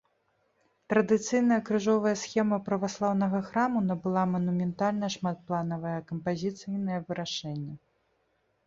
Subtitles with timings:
[0.93, 7.73] Традыцыйная крыжовая схема праваслаўнага храма набыла манументальнае шматпланавае кампазіцыйнае вырашэнне.